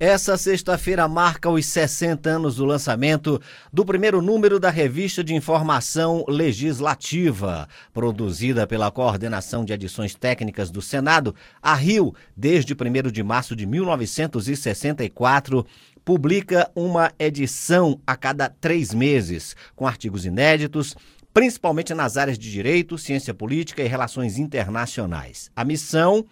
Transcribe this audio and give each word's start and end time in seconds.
Essa 0.00 0.36
sexta-feira 0.38 1.06
marca 1.06 1.50
os 1.50 1.66
60 1.66 2.30
anos 2.30 2.56
do 2.56 2.64
lançamento 2.64 3.38
do 3.70 3.84
primeiro 3.84 4.22
número 4.22 4.58
da 4.58 4.70
revista 4.70 5.22
de 5.22 5.34
informação 5.34 6.24
legislativa, 6.26 7.68
produzida 7.92 8.66
pela 8.66 8.90
Coordenação 8.90 9.62
de 9.62 9.74
Edições 9.74 10.14
Técnicas 10.14 10.70
do 10.70 10.80
Senado, 10.80 11.34
a 11.60 11.74
Rio, 11.74 12.14
desde 12.34 12.72
1 12.72 12.76
de 13.12 13.22
março 13.22 13.54
de 13.54 13.66
1964, 13.66 15.66
publica 16.02 16.70
uma 16.74 17.12
edição 17.18 18.00
a 18.06 18.16
cada 18.16 18.48
três 18.48 18.94
meses, 18.94 19.54
com 19.76 19.86
artigos 19.86 20.24
inéditos, 20.24 20.96
principalmente 21.34 21.92
nas 21.92 22.16
áreas 22.16 22.38
de 22.38 22.50
direito, 22.50 22.96
ciência 22.96 23.34
política 23.34 23.82
e 23.82 23.86
relações 23.86 24.38
internacionais. 24.38 25.50
A 25.54 25.62
missão 25.62 26.24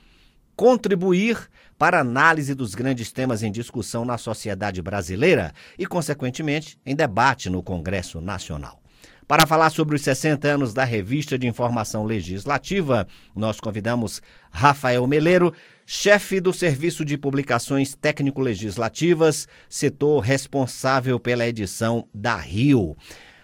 contribuir 0.57 1.50
para 1.79 2.00
análise 2.00 2.54
dos 2.54 2.74
grandes 2.74 3.12
temas 3.12 3.42
em 3.42 3.52
discussão 3.52 4.04
na 4.04 4.18
sociedade 4.18 4.82
brasileira 4.82 5.52
e, 5.79 5.86
consequentemente, 5.86 6.76
em 6.84 6.96
debate 6.96 7.48
no 7.48 7.62
Congresso 7.62 8.20
Nacional. 8.20 8.82
Para 9.29 9.46
falar 9.46 9.68
sobre 9.68 9.94
os 9.94 10.00
60 10.00 10.48
anos 10.48 10.72
da 10.72 10.84
Revista 10.84 11.39
de 11.39 11.46
Informação 11.46 12.03
Legislativa, 12.03 13.06
nós 13.36 13.61
convidamos 13.61 14.22
Rafael 14.50 15.06
Meleiro, 15.06 15.53
chefe 15.84 16.40
do 16.40 16.50
Serviço 16.50 17.04
de 17.04 17.18
Publicações 17.18 17.95
Técnico-Legislativas, 17.95 19.46
setor 19.68 20.20
responsável 20.20 21.20
pela 21.20 21.46
edição 21.46 22.08
da 22.12 22.36
Rio. 22.36 22.96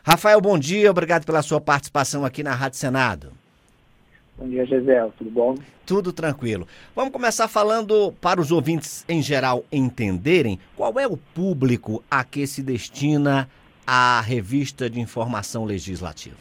Rafael, 0.02 0.40
bom 0.40 0.58
dia, 0.58 0.90
obrigado 0.90 1.26
pela 1.26 1.42
sua 1.42 1.60
participação 1.60 2.24
aqui 2.24 2.42
na 2.42 2.54
Rádio 2.54 2.78
Senado. 2.78 3.43
Bom 4.36 4.48
dia, 4.48 4.66
Gisele, 4.66 5.12
tudo 5.16 5.30
bom? 5.30 5.54
Tudo 5.86 6.12
tranquilo. 6.12 6.66
Vamos 6.94 7.12
começar 7.12 7.46
falando 7.46 8.12
para 8.20 8.40
os 8.40 8.50
ouvintes 8.50 9.04
em 9.08 9.22
geral 9.22 9.64
entenderem 9.70 10.58
qual 10.76 10.98
é 10.98 11.06
o 11.06 11.16
público 11.16 12.02
a 12.10 12.24
que 12.24 12.44
se 12.46 12.62
destina 12.62 13.48
a 13.86 14.20
revista 14.20 14.90
de 14.90 15.00
informação 15.00 15.64
legislativa. 15.64 16.36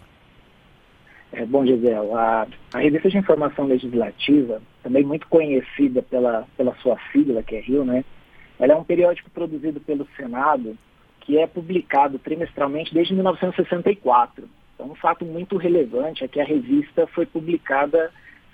É, 1.31 1.45
bom, 1.45 1.65
Gisele, 1.65 2.11
a, 2.13 2.47
a 2.73 2.79
revista 2.79 3.09
de 3.09 3.17
informação 3.17 3.65
legislativa, 3.65 4.61
também 4.81 5.03
muito 5.03 5.27
conhecida 5.27 6.01
pela, 6.01 6.47
pela 6.57 6.75
sua 6.77 6.97
sigla, 7.11 7.43
que 7.43 7.55
é 7.55 7.59
Rio, 7.59 7.85
né? 7.85 8.03
Ela 8.59 8.73
é 8.73 8.75
um 8.75 8.83
periódico 8.83 9.29
produzido 9.29 9.79
pelo 9.79 10.07
Senado 10.15 10.77
que 11.21 11.37
é 11.37 11.47
publicado 11.47 12.19
trimestralmente 12.19 12.93
desde 12.93 13.13
1964. 13.13 14.47
Então, 14.83 14.91
um 14.91 14.95
fato 14.95 15.23
muito 15.23 15.55
relevante 15.55 16.25
é 16.25 16.27
que 16.27 16.41
a 16.41 16.43
revista 16.43 17.07
foi 17.07 17.25
publicada 17.25 18.11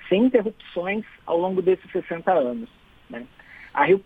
sem 0.07 0.25
interrupções 0.25 1.03
ao 1.25 1.39
longo 1.39 1.59
desses 1.59 1.91
60 1.91 2.31
anos. 2.31 2.69
Né? 3.09 3.25
A 3.73 3.85
Rio 3.85 3.99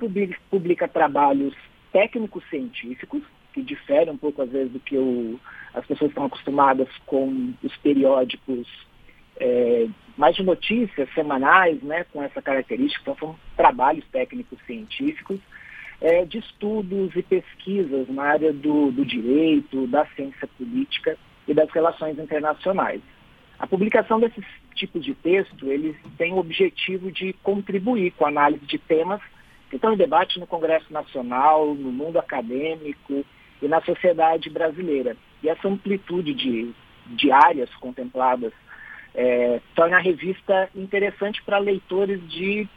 publica, 0.50 0.88
trabalhos 0.88 1.54
técnicos 1.92 2.44
científicos, 2.50 3.22
que 3.54 3.62
diferem 3.62 4.14
um 4.14 4.18
pouco, 4.18 4.42
às 4.42 4.50
vezes, 4.50 4.72
do 4.72 4.80
que 4.80 4.98
o, 4.98 5.38
as 5.74 5.86
pessoas 5.86 6.12
estão 6.12 6.26
acostumadas 6.26 6.88
com 7.06 7.54
os 7.62 7.76
periódicos 7.78 8.68
é, 9.38 9.88
mais 10.18 10.36
de 10.36 10.44
notícias 10.44 11.14
semanais, 11.14 11.82
né, 11.84 12.06
com 12.06 12.24
essa 12.24 12.42
característica. 12.42 13.02
Então, 13.02 13.18
são 13.18 13.40
trabalhos 13.58 14.06
técnicos 14.12 14.58
científicos, 14.66 15.40
é, 16.00 16.24
de 16.26 16.38
estudos 16.38 17.16
e 17.16 17.22
pesquisas 17.22 18.08
na 18.10 18.24
área 18.24 18.54
do, 18.54 18.92
do 18.92 19.06
direito, 19.06 19.88
da 19.88 20.06
ciência 20.08 20.48
política 20.58 21.18
e 21.48 21.54
das 21.54 21.70
relações 21.72 22.18
internacionais. 22.18 23.02
A 23.60 23.68
publicação 23.68 24.20
desses 24.20 24.44
tipos 24.76 25.04
de 25.04 25.14
texto, 25.14 25.68
eles 25.68 25.96
têm 26.18 26.34
o 26.34 26.38
objetivo 26.38 27.12
de 27.12 27.34
contribuir 27.44 28.12
com 28.12 28.26
a 28.26 28.30
análise 28.30 28.66
de 28.66 28.78
temas 28.78 29.22
que 29.70 29.78
estão 29.78 29.94
em 29.94 29.98
debate 29.98 30.40
no 30.40 30.48
Congresso 30.48 30.92
Nacional, 30.92 31.74
no 31.74 31.92
mundo 31.92 32.20
acadêmico 32.20 33.26
e 33.62 33.68
na 33.68 33.82
sociedade 33.82 34.50
brasileira. 34.50 35.16
E 35.42 35.50
essa 35.50 35.68
amplitude 35.68 36.34
de, 36.34 36.72
de 37.08 37.32
áreas 37.32 37.74
contempladas 37.76 38.54
é, 39.16 39.62
torna 39.76 39.98
a 39.98 40.02
revista 40.02 40.70
interessante 40.76 41.42
para 41.44 41.58
leitores 41.58 42.20
de 42.30 42.68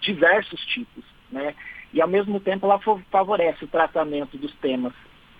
diversos 0.00 0.60
tipos. 0.66 1.04
Né? 1.30 1.54
E, 1.92 2.00
ao 2.00 2.08
mesmo 2.08 2.40
tempo, 2.40 2.66
ela 2.66 2.80
favorece 3.10 3.64
o 3.64 3.68
tratamento 3.68 4.36
dos 4.36 4.52
temas 4.56 4.92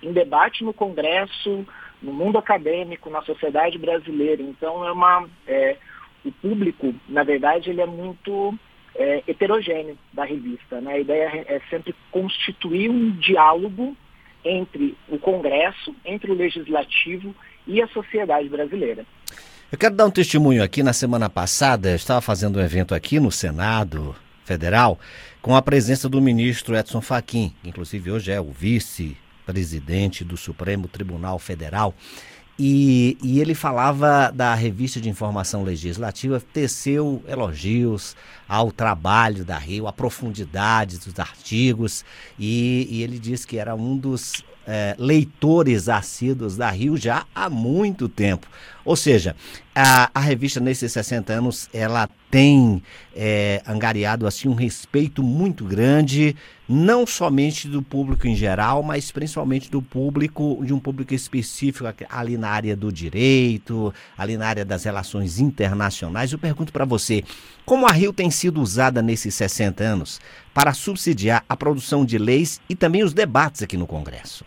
em 0.03 0.13
debate 0.13 0.65
no 0.65 0.75
Congresso, 0.75 1.67
no 2.03 2.13
mundo 2.13 2.39
acadêmico, 2.39 3.09
na 3.09 3.23
sociedade 3.23 3.79
brasileira. 3.79 4.43
Então, 4.43 4.85
é 4.85 4.93
uma, 4.93 5.29
é, 5.47 5.77
o 6.25 6.33
público, 6.33 6.95
na 7.09 7.23
verdade, 7.23 7.71
ele 7.71 7.81
é 7.81 7.87
muito 7.87 8.55
é, 8.95 9.23
heterogêneo 9.27 9.97
da 10.13 10.25
revista. 10.25 10.81
Né? 10.81 10.93
A 10.93 10.99
ideia 10.99 11.45
é 11.47 11.61
sempre 11.71 11.95
constituir 12.11 12.91
um 12.91 13.11
diálogo 13.11 13.97
entre 14.45 14.97
o 15.09 15.19
Congresso, 15.19 15.95
entre 16.05 16.31
o 16.31 16.35
Legislativo 16.35 17.35
e 17.67 17.81
a 17.81 17.87
sociedade 17.89 18.49
brasileira. 18.49 19.07
Eu 19.71 19.79
quero 19.79 19.95
dar 19.95 20.07
um 20.07 20.11
testemunho 20.11 20.63
aqui. 20.63 20.83
Na 20.83 20.93
semana 20.93 21.31
passada, 21.31 21.91
eu 21.91 21.97
estava 21.97 22.21
fazendo 22.21 22.59
um 22.59 22.63
evento 22.63 22.95
aqui 22.95 23.19
no 23.19 23.31
Senado 23.31 24.15
Federal 24.45 24.99
com 25.41 25.57
a 25.57 25.63
presença 25.63 26.09
do 26.09 26.21
ministro 26.21 26.77
Edson 26.77 27.01
Fachin, 27.01 27.55
que 27.63 27.69
inclusive 27.69 28.11
hoje 28.11 28.31
é 28.33 28.41
o 28.41 28.51
vice 28.51 29.17
presidente 29.47 30.25
do 30.25 30.37
Supremo 30.37 30.89
Tribunal 30.89 31.39
Federal. 31.39 31.95
E, 32.59 33.17
e, 33.23 33.41
ele 33.41 33.55
falava 33.55 34.31
da 34.31 34.55
revista 34.55 35.01
de 35.01 35.09
informação 35.09 35.63
legislativa, 35.65 36.41
teceu 36.53 37.23
elogios 37.27 38.15
ao 38.47 38.71
trabalho 38.71 39.45
da 39.45 39.57
Rio, 39.57 39.87
à 39.87 39.93
profundidade 39.93 40.99
dos 40.99 41.19
artigos, 41.19 42.05
e, 42.39 42.87
e 42.91 43.03
ele 43.03 43.19
disse 43.19 43.47
que 43.47 43.57
era 43.57 43.75
um 43.75 43.97
dos 43.97 44.45
é, 44.67 44.95
leitores 44.99 45.89
assíduos 45.89 46.57
da 46.57 46.71
Rio 46.71 46.97
já 46.97 47.25
há 47.35 47.49
muito 47.49 48.09
tempo. 48.09 48.47
Ou 48.85 48.97
seja, 48.97 49.37
a, 49.75 50.11
a 50.15 50.21
revista 50.21 50.61
nesses 50.61 50.93
60 50.93 51.33
anos 51.33 51.69
ela 51.73 52.09
tem 52.31 52.83
é, 53.15 53.63
angariado 53.67 54.27
assim 54.27 54.49
um 54.49 54.55
respeito 54.55 55.23
muito 55.23 55.65
grande, 55.65 56.35
não 56.69 57.07
somente 57.07 57.69
do 57.69 57.83
público 57.83 58.27
em 58.27 58.35
geral, 58.35 58.83
mas 58.83 59.13
principalmente 59.13 59.71
do 59.71 59.81
público, 59.81 60.63
de 60.65 60.73
um 60.73 60.81
público 60.81 61.15
específico 61.15 61.87
ali 62.09 62.37
na 62.37 62.49
área 62.49 62.75
do 62.75 62.91
direito, 62.91 63.93
ali 64.17 64.37
na 64.37 64.47
área 64.47 64.65
das 64.65 64.85
relações 64.85 65.39
internacionais. 65.39 66.33
Eu 66.33 66.39
pergunto 66.39 66.73
para 66.73 66.85
você, 66.85 67.23
como 67.65 67.87
a 67.87 67.93
Rio 67.93 68.13
tem 68.13 68.31
sido 68.31 68.61
usada 68.61 69.03
nesses 69.03 69.35
60 69.35 69.85
anos 69.85 70.21
para 70.53 70.73
subsidiar 70.73 71.45
a 71.49 71.57
produção 71.57 72.05
de 72.05 72.19
leis 72.19 72.61
e 72.69 72.75
também 72.75 73.03
os 73.03 73.13
debates 73.13 73.63
aqui 73.63 73.77
no 73.77 73.87
Congresso? 73.87 74.45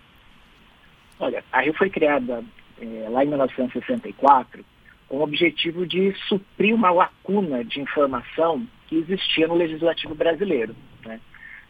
Olha, 1.19 1.43
a 1.51 1.61
Rio 1.61 1.73
foi 1.77 1.89
criada 1.89 2.43
é, 2.81 3.09
lá 3.09 3.23
em 3.23 3.27
1964 3.27 4.65
com 5.07 5.17
o 5.17 5.23
objetivo 5.23 5.85
de 5.85 6.13
suprir 6.27 6.73
uma 6.73 6.91
lacuna 6.91 7.63
de 7.63 7.79
informação 7.79 8.65
que 8.87 8.95
existia 8.97 9.47
no 9.47 9.55
legislativo 9.55 10.15
brasileiro. 10.15 10.75
Né? 11.05 11.19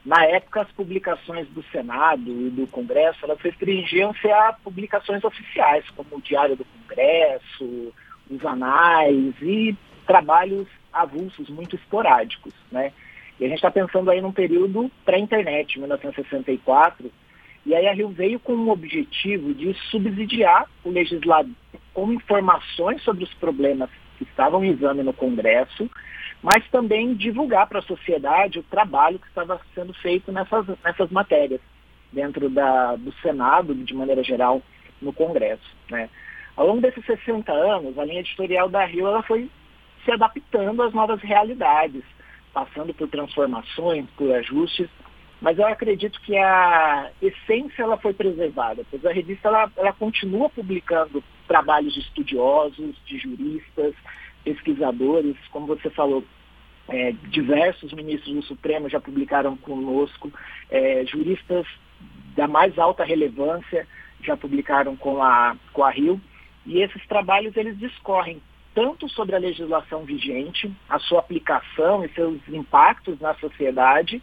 Na 0.06 0.24
época, 0.26 0.62
as 0.62 0.72
publicações 0.72 1.48
do 1.50 1.64
Senado 1.64 2.30
e 2.30 2.50
do 2.50 2.68
Congresso 2.68 3.20
elas 3.24 3.40
restringiam-se 3.42 4.30
a 4.32 4.54
publicações 4.54 5.24
oficiais, 5.24 5.84
como 5.92 6.18
o 6.18 6.22
Diário 6.22 6.56
do 6.56 6.66
Congresso, 6.66 7.94
os 8.30 8.46
anais 8.46 9.34
e 9.42 9.76
trabalhos 10.06 10.68
avulsos 10.94 11.50
muito 11.50 11.76
esporádicos. 11.76 12.54
Né? 12.72 12.94
E 13.40 13.46
a 13.46 13.48
gente 13.48 13.58
está 13.58 13.72
pensando 13.72 14.10
aí 14.12 14.22
num 14.22 14.32
período 14.32 14.90
pré-internet, 15.04 15.78
1964, 15.78 17.12
e 17.66 17.74
aí 17.74 17.88
a 17.88 17.94
Rio 17.94 18.10
veio 18.10 18.40
com 18.40 18.54
o 18.54 18.70
objetivo 18.70 19.54
de 19.54 19.74
subsidiar 19.90 20.68
o 20.84 20.90
legislador 20.90 21.52
com 21.94 22.12
informações 22.12 23.02
sobre 23.04 23.24
os 23.24 23.34
problemas 23.36 23.90
que 24.18 24.26
estavam 24.26 24.64
em 24.64 24.70
exame 24.70 25.02
no 25.02 25.14
Congresso, 25.14 25.90
mas 26.44 26.68
também 26.70 27.16
divulgar 27.16 27.68
para 27.68 27.80
a 27.80 27.84
sociedade 27.84 28.60
o 28.60 28.64
trabalho 28.64 29.18
que 29.18 29.28
estava 29.28 29.60
sendo 29.74 29.94
feito 29.94 30.32
nessas, 30.32 30.68
nessas 30.84 31.10
matérias, 31.10 31.62
dentro 32.12 32.50
da, 32.50 32.98
do 32.98 33.12
Senado, 33.22 33.74
de 33.74 33.94
maneira 33.94 34.24
geral, 34.24 34.62
no 35.02 35.14
Congresso. 35.14 35.76
Né? 35.90 36.10
Ao 36.56 36.68
longo 36.68 36.82
desses 36.82 37.04
60 37.06 37.52
anos, 37.52 37.98
a 37.98 38.06
linha 38.06 38.20
editorial 38.20 38.70
da 38.70 38.86
Rio 38.86 39.08
ela 39.08 39.24
foi 39.24 39.50
se 40.04 40.12
adaptando 40.12 40.84
às 40.84 40.94
novas 40.94 41.22
realidades, 41.22 42.04
passando 42.54 42.94
por 42.94 43.08
transformações, 43.08 44.06
por 44.18 44.32
ajustes, 44.34 44.90
mas 45.46 45.60
eu 45.60 45.68
acredito 45.68 46.20
que 46.22 46.36
a 46.36 47.12
essência 47.22 47.84
ela 47.84 47.98
foi 47.98 48.16
preservada, 48.16 48.84
pois 48.90 49.06
a 49.06 49.14
revista 49.14 49.48
ela, 49.48 49.72
ela 49.78 49.94
continua 49.94 50.50
publicando 50.50 51.24
trabalhos 51.48 51.94
de 51.94 52.00
estudiosos, 52.00 52.96
de 53.06 53.20
juristas, 53.20 53.94
pesquisadores, 54.44 55.38
como 55.52 55.68
você 55.68 55.88
falou, 55.92 56.24
é, 56.88 57.12
diversos 57.30 57.94
ministros 57.94 58.34
do 58.34 58.42
Supremo 58.42 58.90
já 58.90 59.00
publicaram 59.00 59.56
conosco, 59.56 60.34
é, 60.72 61.06
juristas 61.06 61.68
da 62.36 62.48
mais 62.48 62.80
alta 62.80 63.04
relevância 63.04 63.88
já 64.24 64.36
publicaram 64.36 64.96
com 64.96 65.22
a, 65.22 65.56
com 65.72 65.84
a 65.84 65.92
Rio, 65.92 66.20
e 66.66 66.82
esses 66.82 67.06
trabalhos 67.06 67.56
eles 67.56 67.78
discorrem 67.78 68.42
tanto 68.74 69.08
sobre 69.10 69.36
a 69.36 69.40
legislação 69.40 70.06
vigente, 70.06 70.76
a 70.90 70.98
sua 70.98 71.20
aplicação 71.20 72.04
e 72.04 72.10
seus 72.10 72.40
impactos 72.50 73.20
na 73.20 73.36
sociedade, 73.36 74.20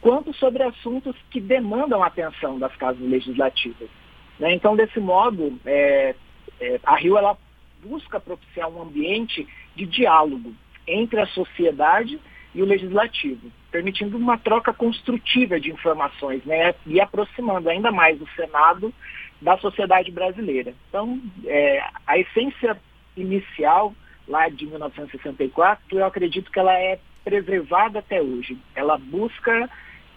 quanto 0.00 0.32
sobre 0.34 0.62
assuntos 0.62 1.14
que 1.30 1.40
demandam 1.40 2.02
atenção 2.02 2.58
das 2.58 2.74
casas 2.76 3.02
legislativas. 3.02 3.88
Né? 4.38 4.54
Então, 4.54 4.74
desse 4.74 4.98
modo, 4.98 5.58
é, 5.66 6.14
é, 6.60 6.80
a 6.84 6.96
Rio 6.96 7.18
ela 7.18 7.36
busca 7.82 8.18
propiciar 8.18 8.68
um 8.68 8.82
ambiente 8.82 9.46
de 9.74 9.86
diálogo 9.86 10.54
entre 10.86 11.20
a 11.20 11.26
sociedade 11.26 12.18
e 12.54 12.62
o 12.62 12.66
legislativo, 12.66 13.50
permitindo 13.70 14.16
uma 14.16 14.36
troca 14.36 14.72
construtiva 14.72 15.60
de 15.60 15.70
informações 15.70 16.44
né? 16.44 16.74
e 16.86 17.00
aproximando 17.00 17.68
ainda 17.68 17.92
mais 17.92 18.20
o 18.20 18.28
Senado 18.34 18.92
da 19.40 19.56
sociedade 19.58 20.10
brasileira. 20.10 20.74
Então, 20.88 21.20
é, 21.46 21.82
a 22.06 22.18
essência 22.18 22.76
inicial 23.16 23.94
lá 24.26 24.48
de 24.48 24.66
1964, 24.66 25.98
eu 25.98 26.04
acredito 26.04 26.50
que 26.50 26.58
ela 26.58 26.74
é 26.74 26.98
preservada 27.24 27.98
até 27.98 28.20
hoje. 28.20 28.56
Ela 28.74 28.96
busca 28.98 29.68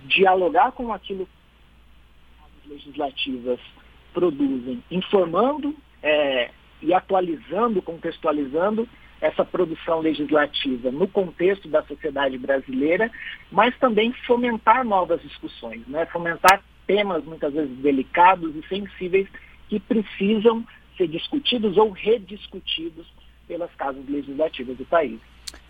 dialogar 0.06 0.72
com 0.72 0.92
aquilo 0.94 1.26
que 1.26 2.64
as 2.64 2.72
legislativas 2.72 3.60
produzem, 4.14 4.84
informando 4.92 5.76
é, 6.02 6.52
e 6.82 6.94
atualizando, 6.94 7.82
contextualizando 7.82 8.88
essa 9.22 9.46
produção 9.46 10.02
legislativa 10.02 10.92
no 10.92 11.08
contexto 11.08 11.70
da 11.70 11.82
sociedade 11.84 12.38
brasileira, 12.38 13.10
mas 13.50 13.78
também 13.80 14.12
fomentar 14.28 14.84
novas 14.84 15.22
discussões, 15.22 15.88
né? 15.88 16.06
fomentar 16.08 16.62
temas 16.86 17.24
muitas 17.24 17.54
vezes 17.54 17.78
delicados 17.78 18.54
e 18.54 18.68
sensíveis 18.68 19.28
que 19.70 19.80
precisam 19.80 20.66
ser 20.98 21.08
discutidos 21.08 21.78
ou 21.78 21.90
rediscutidos 21.92 23.08
pelas 23.48 23.74
casas 23.76 24.08
legislativas 24.10 24.78
do 24.78 24.86
país. 24.86 25.20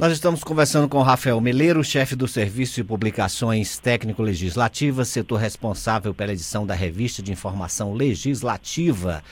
Nós 0.03 0.11
estamos 0.11 0.43
conversando 0.43 0.89
com 0.89 1.01
Rafael 1.03 1.39
Meleiro, 1.39 1.83
chefe 1.83 2.15
do 2.15 2.27
Serviço 2.27 2.75
de 2.75 2.83
Publicações 2.83 3.77
Técnico-Legislativas, 3.77 5.07
setor 5.07 5.37
responsável 5.37 6.13
pela 6.13 6.33
edição 6.33 6.65
da 6.65 6.73
Revista 6.73 7.21
de 7.21 7.31
Informação 7.31 7.93
Legislativa, 7.93 9.23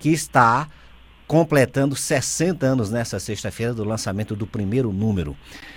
que 0.00 0.10
está 0.10 0.68
completando 1.26 1.94
60 1.94 2.66
anos 2.66 2.90
nessa 2.90 3.20
sexta-feira 3.20 3.72
do 3.72 3.84
lançamento 3.84 4.34
do 4.34 4.46
primeiro 4.46 4.92
número. 4.92 5.36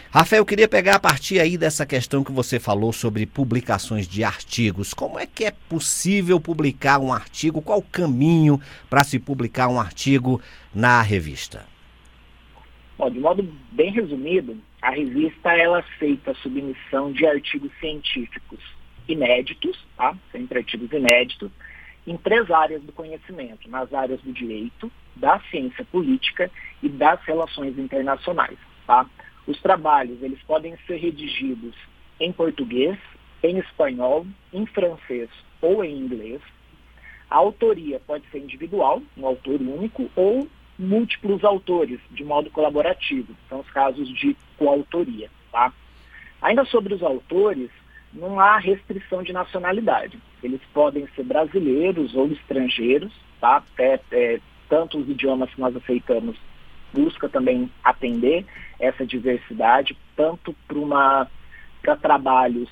Rafael, 0.09 0.41
eu 0.41 0.45
queria 0.45 0.67
pegar 0.67 0.95
a 0.95 0.99
partir 0.99 1.39
aí 1.39 1.57
dessa 1.57 1.85
questão 1.85 2.23
que 2.23 2.31
você 2.31 2.59
falou 2.59 2.91
sobre 2.91 3.25
publicações 3.25 4.07
de 4.07 4.23
artigos. 4.23 4.93
Como 4.93 5.19
é 5.19 5.25
que 5.25 5.45
é 5.45 5.51
possível 5.69 6.39
publicar 6.39 6.99
um 6.99 7.13
artigo? 7.13 7.61
Qual 7.61 7.79
o 7.79 7.83
caminho 7.83 8.59
para 8.89 9.03
se 9.03 9.19
publicar 9.19 9.67
um 9.67 9.79
artigo 9.79 10.41
na 10.73 11.01
revista? 11.01 11.70
Bom, 13.01 13.09
de 13.09 13.19
modo 13.19 13.41
bem 13.71 13.91
resumido, 13.91 14.55
a 14.79 14.91
revista 14.91 15.51
ela 15.53 15.79
aceita 15.79 16.29
a 16.29 16.35
submissão 16.35 17.11
de 17.11 17.25
artigos 17.25 17.71
científicos 17.79 18.59
inéditos, 19.07 19.75
tá? 19.97 20.15
sempre 20.31 20.59
artigos 20.59 20.91
inéditos, 20.91 21.49
em 22.05 22.15
três 22.15 22.51
áreas 22.51 22.83
do 22.83 22.91
conhecimento, 22.91 23.67
nas 23.71 23.91
áreas 23.91 24.21
do 24.21 24.31
direito, 24.31 24.91
da 25.15 25.39
ciência 25.49 25.83
política 25.85 26.51
e 26.83 26.89
das 26.89 27.19
relações 27.23 27.75
internacionais. 27.75 28.59
Tá? 28.85 29.07
Os 29.47 29.59
trabalhos 29.59 30.21
eles 30.21 30.39
podem 30.43 30.77
ser 30.85 30.97
redigidos 30.97 31.73
em 32.19 32.31
português, 32.31 32.99
em 33.41 33.57
espanhol, 33.57 34.27
em 34.53 34.63
francês 34.67 35.27
ou 35.59 35.83
em 35.83 35.97
inglês. 35.97 36.39
A 37.31 37.37
autoria 37.37 37.99
pode 38.05 38.29
ser 38.29 38.37
individual, 38.37 39.01
um 39.17 39.25
autor 39.25 39.59
único, 39.59 40.07
ou 40.15 40.47
múltiplos 40.81 41.43
autores, 41.43 41.99
de 42.09 42.23
modo 42.23 42.49
colaborativo. 42.49 43.35
São 43.47 43.59
os 43.59 43.69
casos 43.69 44.09
de 44.09 44.35
coautoria. 44.57 45.29
Tá? 45.51 45.71
Ainda 46.41 46.65
sobre 46.65 46.93
os 46.93 47.03
autores, 47.03 47.69
não 48.11 48.39
há 48.39 48.57
restrição 48.57 49.21
de 49.21 49.31
nacionalidade. 49.31 50.19
Eles 50.43 50.61
podem 50.73 51.07
ser 51.15 51.23
brasileiros 51.23 52.15
ou 52.15 52.27
estrangeiros, 52.27 53.13
tá? 53.39 53.63
É, 53.77 53.99
é, 54.11 54.39
tanto 54.67 54.97
os 54.97 55.07
idiomas 55.07 55.53
que 55.53 55.61
nós 55.61 55.75
aceitamos 55.75 56.35
busca 56.91 57.29
também 57.29 57.71
atender 57.83 58.45
essa 58.79 59.05
diversidade, 59.05 59.95
tanto 60.15 60.53
para 60.67 61.95
trabalhos 61.95 62.69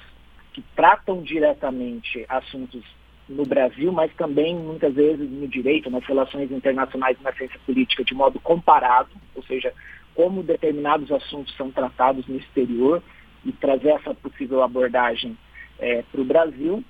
que 0.51 0.62
tratam 0.75 1.21
diretamente 1.21 2.25
assuntos 2.27 2.83
no 3.29 3.45
Brasil, 3.45 3.91
mas 3.91 4.11
também 4.15 4.55
muitas 4.55 4.93
vezes 4.93 5.29
no 5.29 5.47
direito, 5.47 5.89
nas 5.89 6.03
relações 6.03 6.51
internacionais 6.51 7.15
e 7.19 7.23
na 7.23 7.31
ciência 7.33 7.59
política 7.65 8.03
de 8.03 8.15
modo 8.15 8.39
comparado, 8.39 9.09
ou 9.35 9.43
seja, 9.43 9.71
como 10.15 10.43
determinados 10.43 11.11
assuntos 11.11 11.55
são 11.55 11.71
tratados 11.71 12.27
no 12.27 12.37
exterior 12.37 13.01
e 13.45 13.51
trazer 13.51 13.89
essa 13.89 14.13
possível 14.15 14.63
abordagem 14.63 15.37
é, 15.77 16.01
para 16.11 16.19
o 16.19 16.25
Brasil 16.25 16.83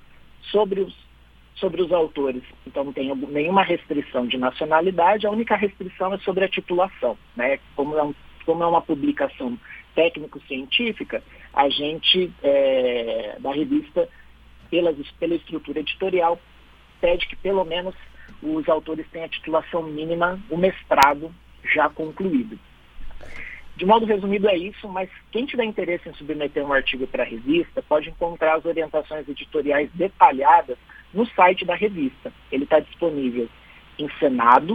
sobre 0.50 0.80
os 0.80 1.10
sobre 1.56 1.82
os 1.82 1.92
autores. 1.92 2.42
Então 2.66 2.84
não 2.84 2.92
tem 2.92 3.14
nenhuma 3.14 3.62
restrição 3.62 4.26
de 4.26 4.38
nacionalidade, 4.38 5.26
a 5.26 5.30
única 5.30 5.54
restrição 5.54 6.14
é 6.14 6.18
sobre 6.18 6.44
a 6.44 6.48
titulação. 6.48 7.18
Né? 7.36 7.58
Como, 7.76 7.96
é 7.98 8.02
um, 8.02 8.14
como 8.46 8.64
é 8.64 8.66
uma 8.66 8.80
publicação 8.80 9.58
técnico-científica, 9.94 11.22
a 11.52 11.68
gente, 11.68 12.32
é, 12.42 13.36
da 13.40 13.52
revista, 13.52 14.08
pela, 14.70 14.94
pela 15.18 15.34
estrutura 15.34 15.80
editorial, 15.80 16.40
pede 17.00 17.26
que 17.26 17.36
pelo 17.36 17.64
menos 17.64 17.94
os 18.42 18.68
autores 18.68 19.06
tenham 19.10 19.26
a 19.26 19.30
titulação 19.30 19.82
mínima, 19.82 20.40
o 20.48 20.56
mestrado 20.56 21.34
já 21.64 21.88
concluído. 21.88 22.58
De 23.76 23.86
modo 23.86 24.04
resumido 24.04 24.48
é 24.48 24.56
isso, 24.56 24.88
mas 24.88 25.08
quem 25.32 25.46
tiver 25.46 25.64
interesse 25.64 26.08
em 26.08 26.14
submeter 26.14 26.64
um 26.64 26.72
artigo 26.72 27.06
para 27.06 27.22
a 27.22 27.26
revista 27.26 27.82
pode 27.82 28.10
encontrar 28.10 28.56
as 28.56 28.64
orientações 28.64 29.26
editoriais 29.28 29.90
detalhadas 29.94 30.76
no 31.14 31.26
site 31.26 31.64
da 31.64 31.74
revista. 31.74 32.32
Ele 32.52 32.64
está 32.64 32.78
disponível 32.80 33.48
em 33.98 34.08
senado.leg.br 34.18 34.70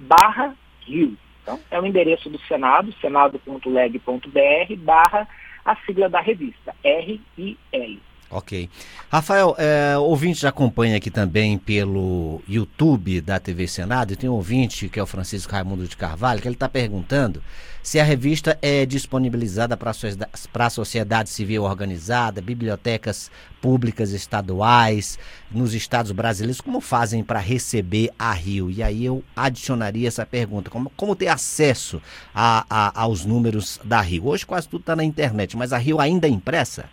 barra 0.00 0.54
Rio. 0.80 1.16
Então, 1.42 1.60
é 1.70 1.80
o 1.80 1.86
endereço 1.86 2.28
do 2.28 2.38
Senado, 2.40 2.92
senado.leg.br 3.00 4.76
barra 4.78 5.28
a 5.68 5.76
sigla 5.84 6.08
da 6.08 6.20
revista, 6.20 6.74
RIL. 6.82 8.00
Ok. 8.30 8.68
Rafael, 9.10 9.54
é, 9.56 9.96
ouvinte 9.96 10.46
acompanha 10.46 10.98
aqui 10.98 11.10
também 11.10 11.56
pelo 11.56 12.42
YouTube 12.46 13.22
da 13.22 13.40
TV 13.40 13.66
Senado, 13.66 14.12
e 14.12 14.16
tem 14.16 14.28
um 14.28 14.34
ouvinte 14.34 14.86
que 14.90 15.00
é 15.00 15.02
o 15.02 15.06
Francisco 15.06 15.50
Raimundo 15.50 15.88
de 15.88 15.96
Carvalho, 15.96 16.40
que 16.42 16.46
ele 16.46 16.54
está 16.54 16.68
perguntando 16.68 17.42
se 17.82 17.98
a 17.98 18.04
revista 18.04 18.58
é 18.60 18.84
disponibilizada 18.84 19.78
para 19.78 20.66
a 20.66 20.70
sociedade 20.70 21.30
civil 21.30 21.62
organizada, 21.62 22.42
bibliotecas 22.42 23.30
públicas 23.62 24.12
estaduais, 24.12 25.18
nos 25.50 25.72
estados 25.72 26.12
brasileiros, 26.12 26.60
como 26.60 26.82
fazem 26.82 27.24
para 27.24 27.38
receber 27.38 28.10
a 28.18 28.30
Rio? 28.34 28.70
E 28.70 28.82
aí 28.82 29.06
eu 29.06 29.24
adicionaria 29.34 30.06
essa 30.06 30.26
pergunta, 30.26 30.68
como, 30.68 30.92
como 30.98 31.16
ter 31.16 31.28
acesso 31.28 32.02
a, 32.34 32.66
a, 32.68 33.00
aos 33.00 33.24
números 33.24 33.80
da 33.82 34.02
Rio? 34.02 34.26
Hoje 34.26 34.44
quase 34.44 34.68
tudo 34.68 34.80
está 34.80 34.94
na 34.94 35.04
internet, 35.04 35.56
mas 35.56 35.72
a 35.72 35.78
Rio 35.78 35.98
ainda 35.98 36.26
é 36.26 36.30
impressa? 36.30 36.90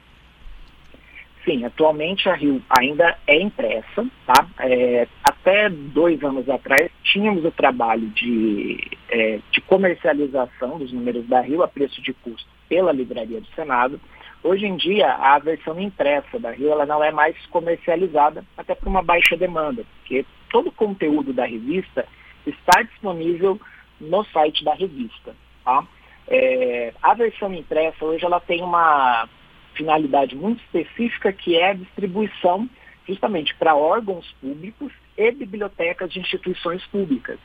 Sim, 1.45 1.63
atualmente 1.63 2.27
a 2.27 2.33
Rio 2.33 2.59
ainda 2.69 3.15
é 3.27 3.39
impressa, 3.39 4.03
tá? 4.25 4.47
É, 4.59 5.07
até 5.23 5.69
dois 5.69 6.21
anos 6.23 6.49
atrás 6.49 6.91
tínhamos 7.03 7.45
o 7.45 7.51
trabalho 7.51 8.07
de, 8.07 8.79
é, 9.09 9.39
de 9.51 9.61
comercialização 9.61 10.79
dos 10.79 10.91
números 10.91 11.27
da 11.27 11.41
Rio 11.41 11.61
a 11.61 11.67
preço 11.67 12.01
de 12.01 12.13
custo 12.13 12.49
pela 12.67 12.91
Livraria 12.91 13.39
do 13.39 13.47
Senado. 13.49 14.01
Hoje 14.43 14.65
em 14.65 14.75
dia, 14.75 15.11
a 15.13 15.37
versão 15.37 15.79
impressa 15.79 16.39
da 16.39 16.49
Rio 16.49 16.71
ela 16.71 16.85
não 16.85 17.03
é 17.03 17.11
mais 17.11 17.35
comercializada, 17.47 18.43
até 18.57 18.73
por 18.73 18.87
uma 18.87 19.03
baixa 19.03 19.37
demanda, 19.37 19.85
porque 19.99 20.25
todo 20.49 20.69
o 20.69 20.71
conteúdo 20.71 21.31
da 21.31 21.45
revista 21.45 22.07
está 22.45 22.81
disponível 22.81 23.61
no 24.01 24.23
site 24.25 24.63
da 24.63 24.73
revista. 24.73 25.35
Tá? 25.63 25.85
É, 26.27 26.91
a 27.03 27.13
versão 27.13 27.53
impressa 27.53 28.03
hoje 28.03 28.25
ela 28.25 28.39
tem 28.39 28.63
uma 28.63 29.29
finalidade 29.75 30.36
muito 30.36 30.62
específica, 30.63 31.32
que 31.32 31.55
é 31.55 31.72
a 31.72 31.74
distribuição 31.74 32.70
justamente 33.08 33.53
para 33.55 33.75
órgãos 33.75 34.32
públicos 34.41 34.91
e 35.17 35.32
bibliotecas 35.32 36.12
de 36.12 36.20
instituições 36.20 36.86
públicas. 36.88 37.39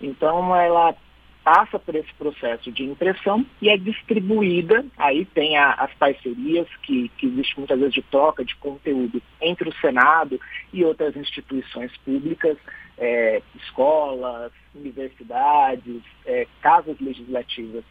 Então, 0.00 0.54
ela 0.54 0.94
passa 1.42 1.78
por 1.78 1.94
esse 1.94 2.12
processo 2.14 2.70
de 2.70 2.84
impressão 2.84 3.44
e 3.62 3.70
é 3.70 3.76
distribuída, 3.78 4.84
aí 4.98 5.24
tem 5.24 5.56
a, 5.56 5.72
as 5.72 5.92
parcerias 5.94 6.68
que, 6.82 7.08
que 7.16 7.26
existe 7.26 7.56
muitas 7.58 7.78
vezes 7.78 7.94
de 7.94 8.02
troca 8.02 8.44
de 8.44 8.54
conteúdo 8.56 9.22
entre 9.40 9.68
o 9.68 9.74
Senado 9.80 10.38
e 10.72 10.84
outras 10.84 11.16
instituições 11.16 11.96
públicas, 11.98 12.58
é, 12.98 13.40
escolas, 13.56 14.52
universidades, 14.74 16.02
é, 16.26 16.46
casas 16.60 17.00
legislativas 17.00 17.84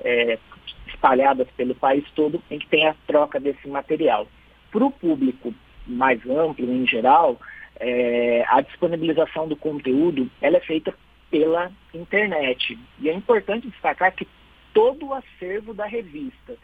é, 0.00 0.38
espalhadas 0.86 1.48
pelo 1.56 1.74
país 1.74 2.04
todo, 2.14 2.42
em 2.50 2.58
que 2.58 2.66
tem 2.66 2.86
a 2.86 2.94
troca 3.06 3.38
desse 3.38 3.66
material. 3.68 4.26
Para 4.70 4.84
o 4.84 4.90
público 4.90 5.54
mais 5.86 6.20
amplo, 6.28 6.70
em 6.70 6.86
geral, 6.86 7.40
é, 7.80 8.44
a 8.48 8.60
disponibilização 8.60 9.48
do 9.48 9.56
conteúdo 9.56 10.30
ela 10.40 10.56
é 10.56 10.60
feita 10.60 10.94
pela 11.30 11.70
internet. 11.94 12.78
E 13.00 13.08
é 13.08 13.14
importante 13.14 13.68
destacar 13.68 14.12
que 14.12 14.26
todo 14.72 15.06
o 15.06 15.14
acervo 15.14 15.72
da 15.74 15.86
revista, 15.86 16.56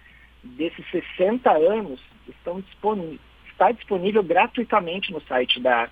desses 0.43 0.85
60 0.91 1.50
anos 1.50 2.00
estão 2.29 2.61
disponíveis, 2.61 3.21
está 3.50 3.71
disponível 3.73 4.23
gratuitamente 4.23 5.12
no 5.12 5.21
site 5.23 5.61
da, 5.61 5.88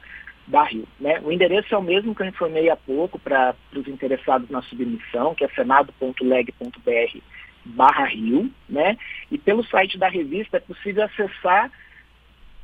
da. 0.46 0.68
Né? 1.00 1.20
O 1.22 1.30
endereço 1.30 1.74
é 1.74 1.78
o 1.78 1.82
mesmo 1.82 2.14
que 2.14 2.22
eu 2.22 2.26
informei 2.26 2.68
há 2.68 2.76
pouco 2.76 3.18
para 3.18 3.54
os 3.74 3.86
interessados 3.88 4.48
na 4.50 4.62
submissão, 4.62 5.34
que 5.34 5.44
é 5.44 5.48
senado.leg.br 5.48 7.18
barra 7.64 8.06
Rio, 8.06 8.50
né? 8.68 8.96
E 9.30 9.38
pelo 9.38 9.64
site 9.64 9.96
da 9.96 10.08
revista 10.08 10.56
é 10.56 10.60
possível 10.60 11.04
acessar 11.04 11.70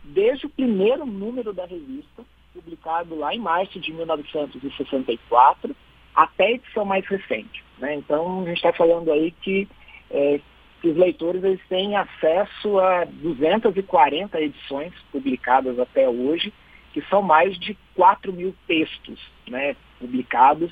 desde 0.02 0.46
o 0.46 0.50
primeiro 0.50 1.06
número 1.06 1.52
da 1.52 1.66
revista, 1.66 2.24
publicado 2.52 3.14
lá 3.14 3.34
em 3.34 3.38
março 3.38 3.78
de 3.78 3.92
1964, 3.92 5.76
até 6.14 6.46
a 6.46 6.50
edição 6.52 6.84
mais 6.84 7.06
recente. 7.06 7.62
Né? 7.78 7.94
Então, 7.94 8.42
a 8.42 8.46
gente 8.46 8.56
está 8.56 8.72
falando 8.72 9.12
aí 9.12 9.30
que, 9.30 9.68
é, 10.10 10.40
que 10.80 10.88
os 10.88 10.96
leitores 10.96 11.44
eles 11.44 11.60
têm 11.68 11.94
acesso 11.96 12.78
a 12.80 13.04
240 13.04 14.40
edições 14.40 14.92
publicadas 15.12 15.78
até 15.78 16.08
hoje, 16.08 16.52
que 16.92 17.02
são 17.02 17.22
mais 17.22 17.58
de 17.58 17.76
4 17.94 18.32
mil 18.32 18.54
textos 18.66 19.20
né, 19.48 19.76
publicados. 19.98 20.70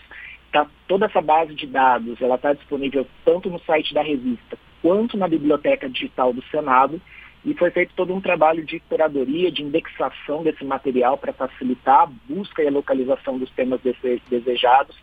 Tá, 0.52 0.66
toda 0.86 1.06
essa 1.06 1.20
base 1.20 1.54
de 1.54 1.66
dados 1.66 2.20
ela 2.20 2.36
está 2.36 2.52
disponível 2.52 3.06
tanto 3.24 3.50
no 3.50 3.58
site 3.60 3.92
da 3.92 4.02
revista 4.02 4.56
quanto 4.80 5.16
na 5.16 5.26
biblioteca 5.26 5.88
digital 5.88 6.32
do 6.32 6.42
Senado 6.44 7.00
e 7.44 7.54
foi 7.54 7.70
feito 7.70 7.92
todo 7.94 8.12
um 8.14 8.20
trabalho 8.20 8.64
de 8.64 8.80
curadoria, 8.80 9.52
de 9.52 9.62
indexação 9.62 10.42
desse 10.42 10.64
material 10.64 11.16
para 11.16 11.32
facilitar 11.32 12.02
a 12.02 12.06
busca 12.06 12.62
e 12.62 12.66
a 12.66 12.72
localização 12.72 13.38
dos 13.38 13.50
temas 13.50 13.80
desejados, 14.28 14.96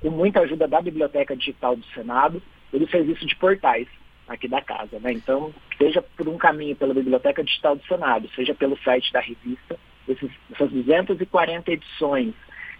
com 0.00 0.10
muita 0.10 0.40
ajuda 0.40 0.68
da 0.68 0.80
Biblioteca 0.82 1.34
Digital 1.34 1.74
do 1.74 1.84
Senado 1.86 2.42
e 2.70 2.78
do 2.78 2.88
Serviço 2.90 3.26
de 3.26 3.34
Portais 3.36 3.88
aqui 4.28 4.46
da 4.46 4.60
casa. 4.60 4.98
Né? 5.00 5.12
Então, 5.12 5.54
seja 5.78 6.02
por 6.02 6.28
um 6.28 6.36
caminho 6.36 6.76
pela 6.76 6.92
Biblioteca 6.92 7.42
Digital 7.42 7.76
do 7.76 7.86
Senado, 7.86 8.28
seja 8.36 8.54
pelo 8.54 8.76
site 8.82 9.10
da 9.10 9.20
revista, 9.20 9.78
essas 10.08 10.70
240 10.70 11.72
edições, 11.72 12.34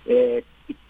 é, 0.07 0.43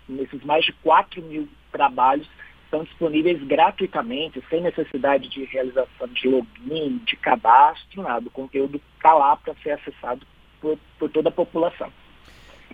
esses 0.09 0.45
mais 0.45 0.65
de 0.65 0.73
4 0.73 1.23
mil 1.23 1.49
trabalhos 1.73 2.29
estão 2.65 2.85
disponíveis 2.85 3.43
gratuitamente, 3.45 4.43
sem 4.51 4.61
necessidade 4.61 5.29
de 5.29 5.45
realização 5.45 6.09
de 6.09 6.29
login, 6.29 6.99
de 7.07 7.17
cadastro, 7.17 8.03
nada. 8.03 8.27
O 8.27 8.31
conteúdo 8.31 8.81
está 8.97 9.15
lá 9.15 9.37
para 9.37 9.55
ser 9.63 9.71
acessado 9.71 10.27
por, 10.61 10.79
por 10.99 11.11
toda 11.11 11.29
a 11.29 11.33
população. 11.33 11.91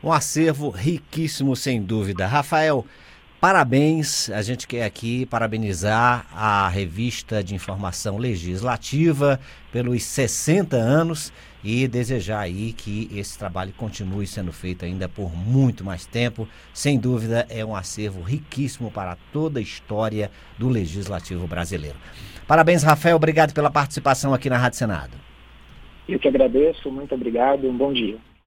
Um 0.02 0.11
acervo 0.11 0.71
riquíssimo, 0.71 1.54
sem 1.54 1.81
dúvida. 1.81 2.26
Rafael, 2.26 2.85
Parabéns, 3.42 4.30
a 4.30 4.40
gente 4.40 4.68
quer 4.68 4.84
aqui 4.84 5.26
parabenizar 5.26 6.28
a 6.32 6.68
revista 6.68 7.42
de 7.42 7.56
informação 7.56 8.16
legislativa 8.16 9.40
pelos 9.72 10.04
60 10.04 10.76
anos 10.76 11.32
e 11.64 11.88
desejar 11.88 12.38
aí 12.38 12.72
que 12.72 13.11
esse 13.12 13.37
trabalho 13.37 13.72
continue 13.76 14.28
sendo 14.28 14.52
feito 14.52 14.84
ainda 14.84 15.08
por 15.08 15.37
muito 15.37 15.84
mais 15.84 16.06
tempo. 16.06 16.46
Sem 16.72 17.00
dúvida, 17.00 17.44
é 17.50 17.64
um 17.64 17.75
acervo 17.75 18.22
riquíssimo 18.22 18.92
para 18.92 19.16
toda 19.32 19.58
a 19.58 19.62
história 19.62 20.30
do 20.56 20.68
legislativo 20.68 21.44
brasileiro. 21.49 21.96
Parabéns, 22.46 22.84
Rafael, 22.84 23.16
obrigado 23.16 23.52
pela 23.52 23.72
participação 23.72 24.32
aqui 24.32 24.49
na 24.49 24.56
Rádio 24.56 24.78
Senado. 24.78 25.18
Eu 26.08 26.20
que 26.20 26.28
agradeço, 26.28 26.92
muito 26.92 27.12
obrigado, 27.12 27.68
um 27.68 27.76
bom 27.76 27.92
dia. 27.92 28.18